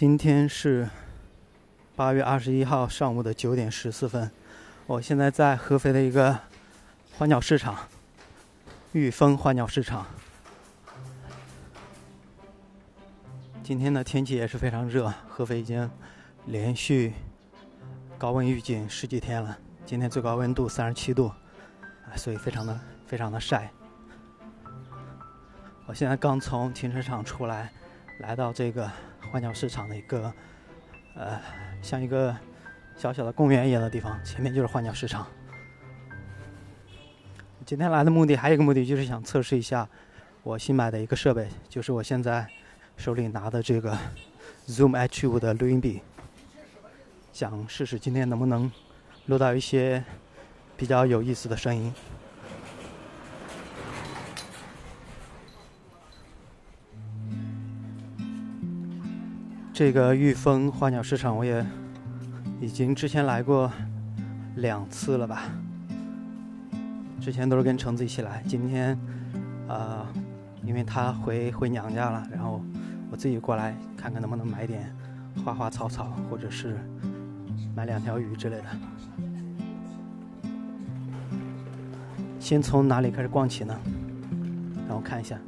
[0.00, 0.88] 今天是
[1.96, 4.30] 八月二十一号上午的九点十四分，
[4.86, 6.38] 我现在在合肥的一个
[7.16, 7.76] 花鸟市场——
[8.94, 10.06] 玉峰花鸟市场。
[13.64, 15.90] 今天的天气也是非常热，合肥已经
[16.46, 17.12] 连续
[18.16, 19.58] 高温预警十几天了。
[19.84, 21.28] 今天最高温度三十七度，
[22.14, 23.68] 所以非常的非常的晒。
[25.86, 27.72] 我现在刚从停车场出来，
[28.20, 28.88] 来到这个
[29.30, 30.32] 花鸟市场的一个，
[31.14, 31.40] 呃，
[31.82, 32.36] 像一个
[32.96, 35.26] 小小的公园一样的地方，前面就是花鸟市场。
[37.64, 39.88] 今天来的目的还有一个目的，就是想测试一下
[40.42, 42.46] 我新买的一个设备，就是我现在。
[42.98, 43.96] 手里拿的这个
[44.66, 46.00] Zoom H5 的录音笔，
[47.32, 48.68] 想试试今天能不能
[49.26, 50.02] 录到一些
[50.76, 51.94] 比较有意思的声音。
[59.78, 61.64] 这个玉峰花鸟市场我也
[62.60, 63.70] 已经之前来过
[64.56, 65.42] 两次了吧，
[67.20, 68.98] 之前都是跟橙子一起来，今天
[69.68, 70.04] 啊，
[70.64, 72.60] 因为他回回娘家了，然后。
[73.08, 74.92] 我自己过来看看能不能买点
[75.44, 76.76] 花花草草，或者是
[77.76, 78.64] 买两条鱼之类的。
[82.40, 83.78] 先从哪里开始逛起呢？
[84.88, 85.38] 让我看一下。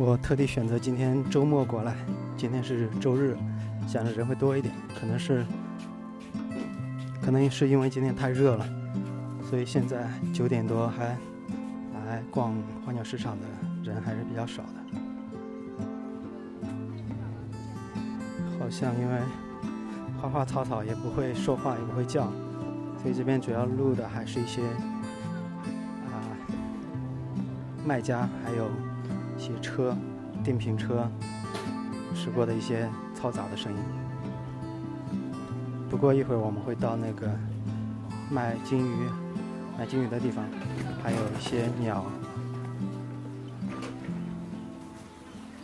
[0.00, 1.94] 我特地选择今天周末过来，
[2.34, 3.36] 今天是周日，
[3.86, 5.44] 想着人会多一点，可能是，
[7.20, 8.66] 可能是因为今天太热了，
[9.44, 11.08] 所以现在九点多还
[12.06, 13.46] 来逛花鸟市场的
[13.84, 14.70] 人还是比较少的。
[18.58, 19.20] 好像因为
[20.18, 22.32] 花花草草也不会说话，也不会叫，
[23.02, 24.62] 所以这边主要录的还是一些
[26.06, 26.24] 啊
[27.84, 28.66] 卖家还有。
[29.40, 29.96] 些车、
[30.44, 31.10] 电瓶车
[32.14, 33.78] 驶过的一些嘈杂的声音。
[35.88, 37.28] 不过一会儿我们会到那个
[38.30, 39.08] 卖金鱼、
[39.76, 40.44] 卖金鱼的地方，
[41.02, 42.04] 还有一些鸟。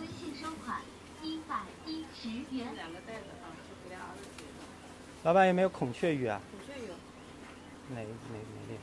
[0.01, 0.81] 微信收款
[1.23, 2.75] 一百一十元。
[2.75, 3.47] 两个袋子啊，
[3.85, 4.29] 给俩儿子
[5.23, 6.41] 老板有没有孔雀鱼啊？
[6.51, 6.95] 孔雀有。
[7.95, 8.39] 哪哪哪
[8.69, 8.79] 类？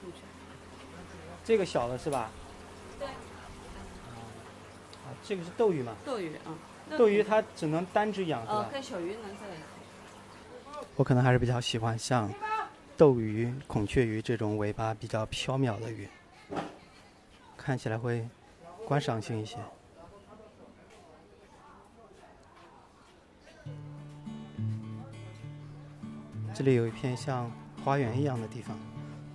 [0.00, 0.18] 孔雀。
[1.42, 2.30] 这个小的是吧？
[5.22, 5.94] 这个是斗鱼吗？
[6.04, 6.56] 斗鱼啊，
[6.98, 8.68] 斗鱼它只能单只养是吧？
[8.72, 10.86] 跟小鱼能在一起。
[10.96, 12.32] 我可能还是比较喜欢像
[12.96, 16.08] 斗鱼、孔雀鱼这种尾巴比较飘渺的鱼，
[17.56, 18.28] 看起来会
[18.84, 19.56] 观赏性一些。
[26.52, 27.50] 这里有一片像
[27.84, 28.76] 花园一样的地方，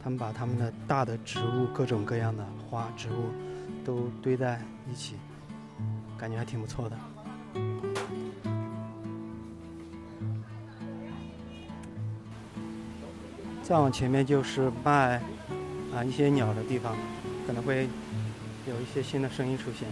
[0.03, 3.31] 他们把他们的大的植物、各种各样的花植物
[3.83, 5.15] 都堆在一起。
[6.17, 6.97] 感觉还挺不错的。
[13.61, 15.19] 再往前面就是卖
[15.93, 16.95] 啊一些鸟的地方，
[17.47, 17.87] 可能会
[18.67, 19.87] 有一些新的声音出现。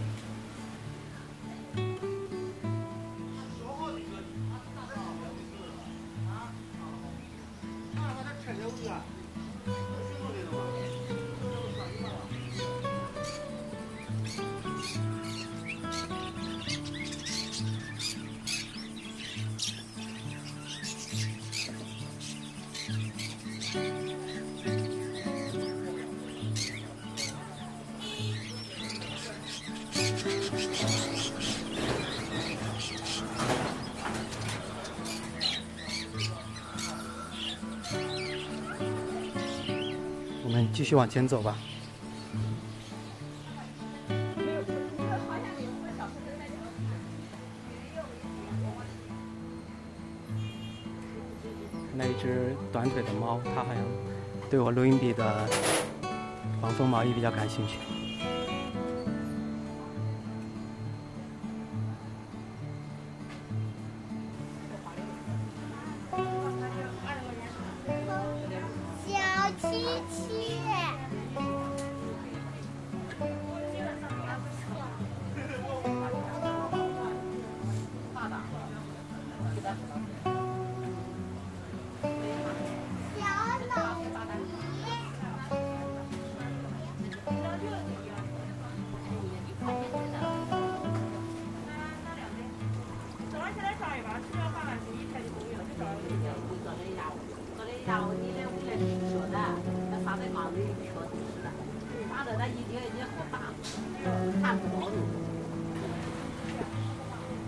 [40.83, 41.55] 继续往前走吧。
[51.95, 53.81] 那一只短腿的猫，它好像
[54.49, 55.47] 对我录音笔的
[56.59, 58.02] 防风毛衣比较感兴趣。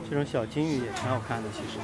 [0.07, 1.79] 这种小金鱼也挺好看的，其实。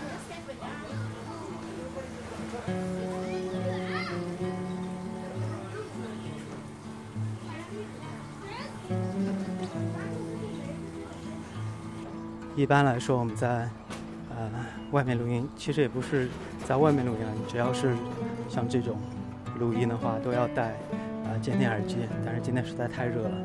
[12.56, 13.70] 一般来说我们在。
[14.92, 16.30] 外面录音，其实也不是
[16.66, 17.96] 在外面录音啊，只要是
[18.50, 18.98] 像这种
[19.60, 20.76] 录音的话，都要戴
[21.26, 21.98] 呃监听耳机。
[22.26, 23.36] 但是今天实在太热了，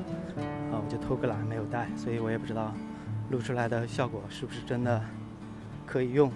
[0.71, 2.73] 啊，我就偷个懒没有带，所以我也不知道
[3.31, 5.03] 录出来的效果是不是真的
[5.87, 6.31] 可以用。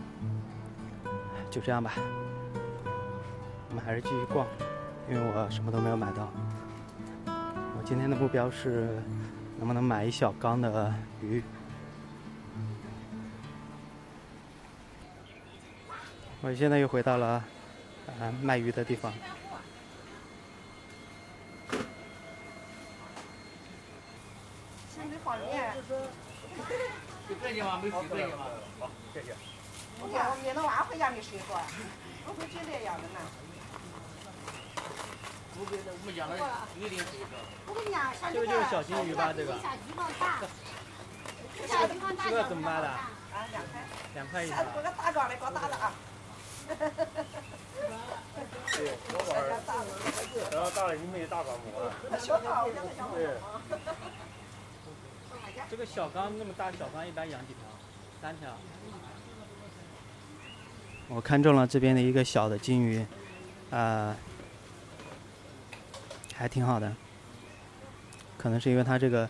[1.51, 1.93] 就这样吧，
[3.71, 4.47] 我们还是继续逛，
[5.11, 6.29] 因为我什么都没有买到。
[7.27, 8.89] 我今天的目标是
[9.59, 11.43] 能不能买一小缸的鱼。
[16.43, 17.45] 我现在又回到了
[18.07, 19.13] 啊卖鱼的地方。
[24.95, 25.75] 现在放盐。
[27.29, 27.79] 就这些吗？
[27.83, 28.47] 没水这些吗？
[28.81, 29.35] 好，谢谢。
[30.01, 31.61] 我看我们那娃回家没睡过，
[32.27, 33.21] 我会觉这样的呢。
[35.55, 36.39] 不给那我们养的
[36.81, 37.37] 有点水的。
[37.67, 39.31] 我跟你讲，像这个就是小金鱼吧？
[39.37, 39.55] 这个，
[42.25, 42.89] 这个怎么卖的？
[42.89, 43.85] 啊，两块。
[44.15, 44.71] 两块一条下次。
[44.75, 45.93] 给个大缸的，给我打的啊。
[48.73, 49.43] 对，小碗儿，
[50.53, 51.93] 然后大了你没大缸母了。
[52.19, 52.41] 小。
[53.15, 53.19] 对。
[55.71, 57.61] 这个小缸那么大，小缸一般养几条？
[58.23, 58.57] 三条。
[61.09, 63.05] 我看中了这边的一个小的金鱼，
[63.71, 64.17] 啊、
[66.35, 66.93] 还挺好的。
[68.39, 69.29] 可能是因为它这个，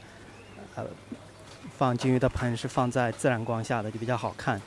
[0.77, 0.85] 呃，
[1.77, 4.61] 放金鱼的盆是放在自然光下的，就比较好看。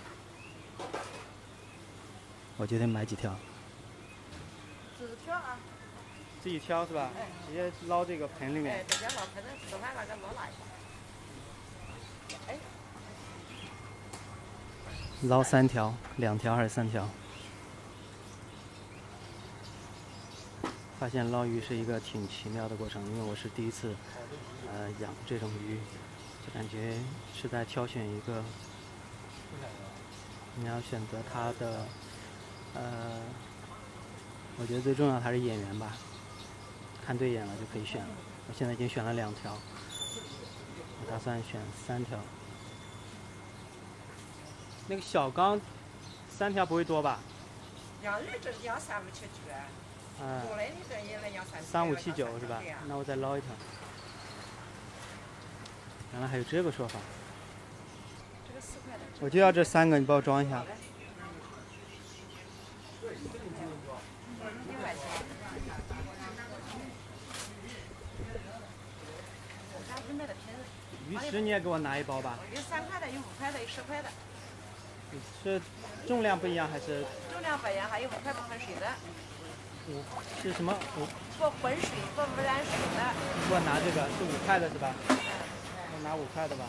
[2.57, 3.35] 我决定买几条，
[4.99, 5.57] 纸条啊，
[6.41, 7.09] 自己挑是吧？
[7.17, 12.37] 哎直接捞这个盆里哎面。，这边老盆子吃饭那个老辣一下。
[12.47, 12.57] 哎，
[15.23, 17.09] 捞三条，两条还是三条？
[20.99, 23.95] 发现捞鱼是一个挺奇妙的过程，因为我是第一次，
[24.71, 25.77] 呃，养这种鱼，
[26.45, 26.93] 就感觉
[27.35, 28.41] 是在挑选一个，
[30.55, 31.85] 你要选择它的，
[32.75, 33.21] 呃，
[34.57, 35.93] 我觉得最重要的还是演员吧，
[37.05, 38.09] 看对眼了就可以选了。
[38.47, 42.17] 我现在已经选了两条，我打算选三条。
[44.87, 45.61] 那个小缸，
[46.29, 47.19] 三条不会多吧？
[48.03, 49.53] 养鱼这养三五七九，
[50.21, 50.83] 嗯，多来你
[51.49, 52.61] 三三五七九是吧？
[52.87, 53.49] 那我再捞一条。
[56.11, 56.99] 原来还有这个说法，
[58.47, 59.03] 这个四块的。
[59.21, 60.63] 我就要这三个，你帮我装一下。
[63.13, 65.01] 一块钱。
[69.93, 72.39] 俺是买的便宜，鱼食你也给我拿一包吧。
[72.53, 74.09] 有三块的，有五块的，有十块的，
[75.43, 75.61] 是
[76.07, 78.87] 重量不一样还是重量不一样，还有五块不含水的，
[79.89, 80.03] 五
[80.41, 81.05] 是什么五？
[81.37, 83.13] 不浑水不污染水的。
[83.35, 84.93] 你给我拿这个是五块的是吧？
[85.09, 86.65] 我拿五块的吧。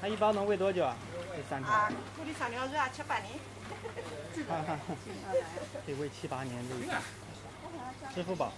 [0.00, 0.96] 它一包能喂多久啊？
[1.36, 1.72] 这三条。
[1.72, 3.32] 啊，处理上两日啊，七八年。
[4.48, 4.78] 哈哈，
[5.86, 6.88] 可以喂七八年的鱼。
[8.14, 8.52] 支付宝，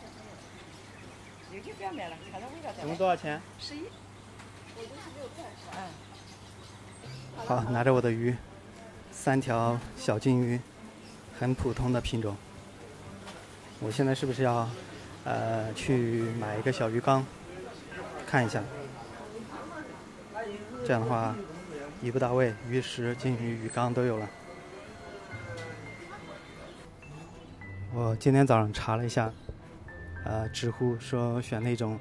[1.52, 2.96] 有就不要买了，看到味道再总共。
[2.96, 3.40] 多少钱？
[3.60, 3.82] 十一。
[5.72, 5.78] 嗯。
[7.46, 8.34] 好，拿着我的鱼，
[9.12, 10.60] 三条小金鱼，
[11.38, 12.36] 很普通的品种。
[13.80, 14.68] 我现在是不是要，
[15.24, 17.24] 呃，去买一个小鱼缸，
[18.26, 18.62] 看一下？
[20.86, 21.34] 这样的话，
[22.04, 24.28] 一步到位，鱼食、金鱼、鱼缸都有了。
[27.94, 29.32] 我今天早上查了一下，
[30.26, 31.98] 呃，知乎说选那种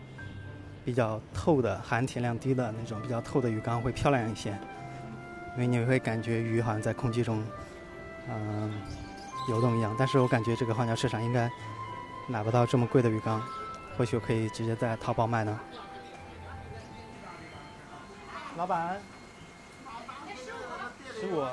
[0.84, 4.50] 比较透的、含铁量低的那种比较透的鱼缸会漂亮一些。
[5.54, 7.42] 因为你会感觉鱼好像在空气中，
[8.30, 8.74] 嗯、
[9.48, 9.96] 游动一样。
[9.98, 11.50] 但是我感觉这个花鸟市场应该
[12.28, 13.42] 买不到这么贵的鱼缸，
[13.98, 15.58] 或许我可以直接在淘宝卖呢。
[18.58, 19.00] 老板，
[21.20, 21.46] 十五。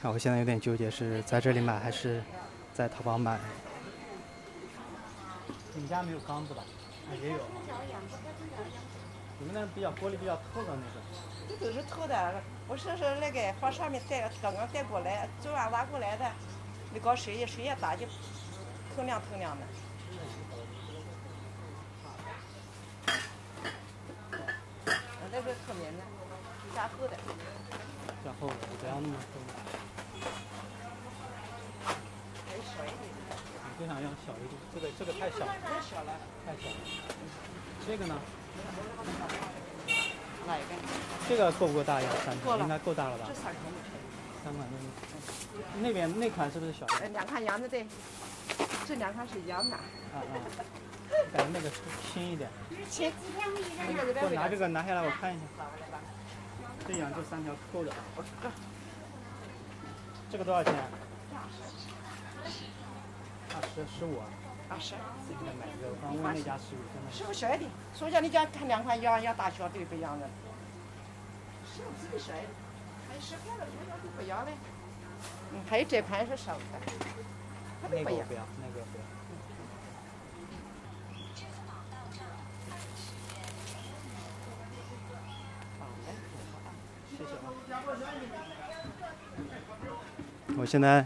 [0.00, 2.22] 看，我现在有点纠结，是在这里买还是
[2.72, 3.38] 在淘宝买？
[5.74, 6.62] 你们家没有缸子吧？
[7.08, 7.38] 啊，也有。
[9.38, 11.02] 你们那比较玻璃比较透的那种。
[11.48, 16.24] 这都是透的，我是是那个放上面带，刚刚带过来，昨晚挖过来的，
[16.92, 18.06] 那搞水也水也大，就
[18.96, 19.62] 透亮透亮的。
[25.36, 26.02] 我这个透明的，
[26.74, 27.12] 加厚的。
[28.24, 29.36] 加厚的，不要那么厚。
[32.48, 33.12] 还少一点。
[33.76, 36.16] 我想要小一点，这个这个太小了，太小了。
[36.46, 36.76] 太小了。
[37.86, 38.16] 这个呢？
[40.46, 40.72] 哪一个？
[41.28, 42.08] 这个够不够大呀？
[42.24, 43.34] 三款应该够大了吧这？
[43.34, 43.76] 三款五。
[44.42, 44.84] 三款都是。
[45.82, 47.12] 那边那款是不是小一哎，点？
[47.12, 47.86] 两款一样的对，
[48.88, 49.76] 这两款是一样的。
[49.76, 50.24] 啊啊。
[51.32, 51.70] 感觉那个
[52.12, 52.48] 轻一点。
[54.22, 55.44] 我拿这个拿下来，我看一下。
[56.86, 57.92] 这样这三条够的。
[60.30, 60.72] 这个多少钱？
[63.54, 64.26] 二十十五啊。
[64.68, 64.94] 二十。
[65.26, 67.18] 自己来买一个，我刚问那家十五，真的是。
[67.18, 70.26] 师傅小一点，所以叫你讲看两款一样，要大小都不一样的。
[71.66, 72.50] 师傅自己小一点，
[73.08, 74.52] 还有十块的，两样都不一样的。
[75.52, 76.62] 嗯，还有这盘是少的，
[77.82, 78.34] 它都不一样那个我不。
[78.34, 79.04] 要，那个不要。
[87.16, 87.30] 谢谢
[87.72, 87.82] 啊。
[90.58, 91.04] 我现在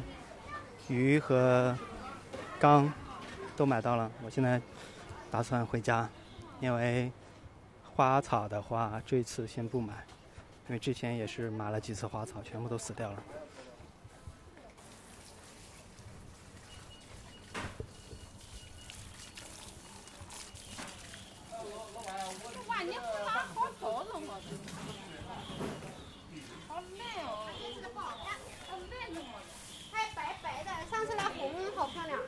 [0.89, 1.77] 鱼和
[2.59, 2.93] 缸
[3.57, 4.61] 都买到了，我现在
[5.31, 6.09] 打算回家，
[6.61, 7.11] 因为
[7.95, 10.07] 花草的话这次先不买，
[10.69, 13.23] 因为之前也是买了几次花草，全部都死掉了。
[22.69, 24.41] 哇，你这哪好高了我
[27.01, 27.49] 好烂哦！
[27.59, 28.37] 这个不好看，
[28.69, 29.27] 好烂的嘛，
[29.91, 32.19] 还白白的，上次那红好漂亮。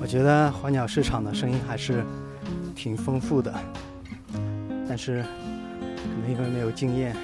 [0.00, 2.02] 我觉得花鸟市场的声音还是
[2.74, 3.52] 挺丰富的，
[4.88, 5.28] 但是可
[6.22, 7.14] 能因为没有经验，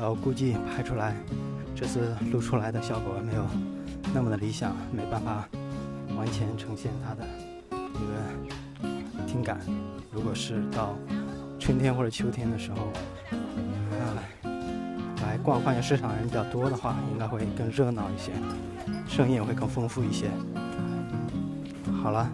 [0.00, 1.14] 呃，我估计拍出来
[1.76, 3.44] 这次录出来的效果没有
[4.14, 5.46] 那么的理想，没办法
[6.16, 7.22] 完全呈现它的
[7.70, 9.60] 一个听感。
[10.10, 10.96] 如果是到
[11.58, 12.78] 春天或者秋天的时候，
[13.28, 14.16] 啊，
[15.22, 18.32] 来逛花鸟市场人比较多的话，应该会更热闹一些，
[19.06, 20.30] 声音也会更丰富一些。
[22.02, 22.26] 好了，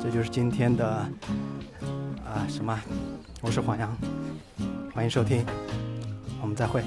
[0.00, 0.86] 这就是今天的
[2.24, 2.78] 啊什么？
[3.42, 3.92] 我是黄洋，
[4.94, 5.44] 欢迎收听，
[6.40, 6.84] 我们再会。